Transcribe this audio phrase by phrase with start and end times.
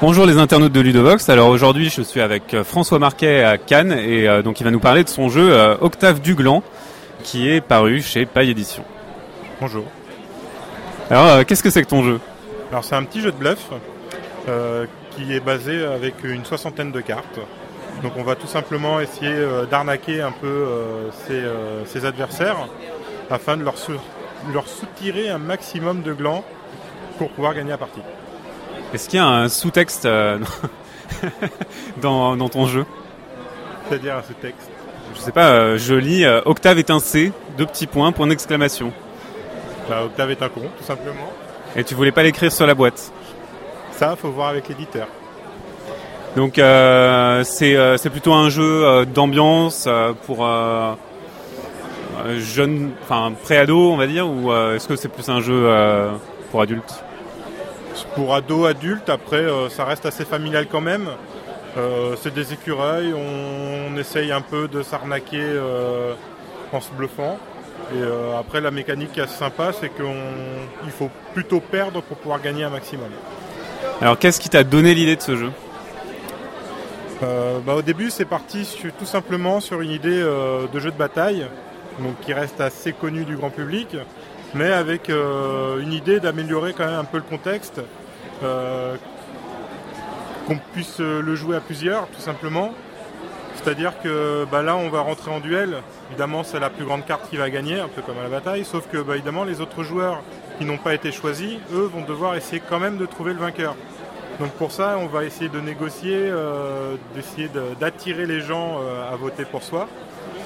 [0.00, 1.28] Bonjour les internautes de Ludovox.
[1.28, 4.70] Alors aujourd'hui, je suis avec euh, François Marquet à Cannes et euh, donc il va
[4.70, 6.62] nous parler de son jeu euh, Octave du Gland
[7.24, 8.84] qui est paru chez Paille Édition.
[9.60, 9.82] Bonjour.
[11.10, 12.20] Alors qu'est-ce que c'est que ton jeu?
[12.70, 13.70] Alors c'est un petit jeu de bluff
[15.16, 17.40] qui est basé avec une soixantaine de cartes.
[18.04, 19.34] Donc on va tout simplement essayer
[19.68, 20.66] d'arnaquer un peu
[21.26, 22.68] ses, adversaires
[23.30, 23.74] afin de leur,
[24.52, 26.44] leur soutirer un maximum de glands
[27.18, 28.00] pour pouvoir gagner la partie.
[28.94, 30.38] Est-ce qu'il y a un sous-texte euh,
[32.00, 32.86] dans, ton jeu
[33.86, 34.70] C'est-à-dire un sous-texte
[35.14, 38.26] Je sais pas, euh, je lis euh, Octave est un C, deux petits points, point
[38.26, 38.92] d'exclamation.
[39.90, 41.30] Bah, Octave est un con, tout simplement.
[41.76, 43.12] Et tu voulais pas l'écrire sur la boîte
[43.92, 45.06] Ça, faut voir avec l'éditeur.
[46.34, 49.88] Donc c'est plutôt un jeu d'ambiance
[50.24, 50.46] pour
[52.36, 55.68] jeunes, enfin pré-ado on va dire, ou est-ce que c'est plus un jeu
[56.50, 57.02] pour adultes
[58.14, 61.08] pour ados, adultes, après euh, ça reste assez familial quand même.
[61.76, 66.14] Euh, c'est des écureuils, on, essaye un peu de s'arnaquer euh,
[66.72, 67.38] en se bluffant.
[67.94, 72.40] Et après la mécanique qui est assez sympa, c'est qu'il faut plutôt perdre pour pouvoir
[72.40, 73.08] gagner un maximum.
[74.00, 75.50] Alors qu'est-ce qui t'a donné l'idée de ce jeu?
[77.20, 81.46] Bah, Au début c'est parti tout simplement sur une idée de jeu de bataille,
[82.00, 83.96] donc qui reste assez connu du grand public
[84.54, 87.80] mais avec euh, une idée d'améliorer quand même un peu le contexte,
[88.42, 88.96] euh,
[90.46, 92.72] qu'on puisse le jouer à plusieurs, tout simplement.
[93.56, 95.78] C'est-à-dire que bah, là, on va rentrer en duel.
[96.10, 98.64] Évidemment, c'est la plus grande carte qui va gagner, un peu comme à la bataille.
[98.64, 100.22] Sauf que, bah, évidemment, les autres joueurs
[100.58, 103.74] qui n'ont pas été choisis, eux, vont devoir essayer quand même de trouver le vainqueur.
[104.40, 108.78] Donc pour ça, on va essayer de négocier, euh, d'essayer d'attirer les gens
[109.10, 109.88] à voter pour soi.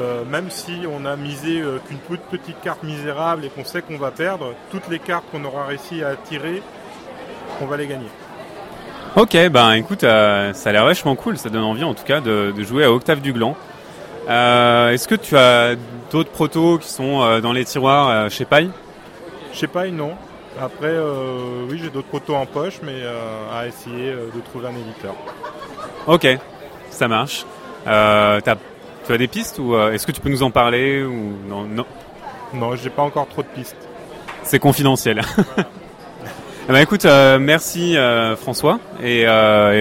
[0.00, 3.80] Euh, même si on a misé euh, qu'une toute petite carte misérable et qu'on sait
[3.80, 6.62] qu'on va perdre, toutes les cartes qu'on aura réussi à tirer,
[7.60, 8.08] on va les gagner.
[9.14, 12.20] Ok, ben écoute, euh, ça a l'air vachement cool, ça donne envie en tout cas
[12.20, 13.56] de, jouer à Octave du Gland.
[14.26, 15.76] Est-ce que tu as
[16.10, 18.70] d'autres protos qui sont dans les tiroirs chez Paille
[19.52, 20.14] Chez Paille, non.
[20.60, 20.96] Après,
[21.68, 23.02] oui, j'ai d'autres protos en poche, mais
[23.54, 25.14] à essayer de trouver un éditeur.
[26.08, 26.26] Ok,
[26.90, 27.44] ça marche.
[29.06, 31.64] Tu as des pistes ou euh, est-ce que tu peux nous en parler ou non
[31.64, 31.84] Non,
[32.54, 33.76] non j'ai pas encore trop de pistes.
[34.42, 35.20] C'est confidentiel.
[35.58, 39.26] eh ben, écoute, euh, merci euh, François et,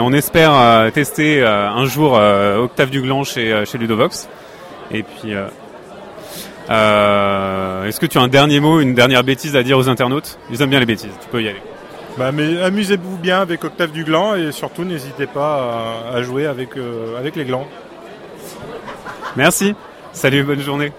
[0.00, 4.28] on espère tester un jour Octave du Gland chez, chez Ludovox.
[4.92, 5.32] Et puis,
[6.68, 10.38] est-ce que tu as un dernier mot, une dernière bêtise à dire aux internautes?
[10.50, 11.62] Ils aiment bien les bêtises, tu peux y aller.
[12.18, 16.70] Bah, mais amusez-vous bien avec Octave du Gland et surtout n'hésitez pas à, jouer avec,
[17.18, 17.68] avec les glands.
[19.36, 19.74] Merci.
[20.12, 20.92] Salut, bonne journée.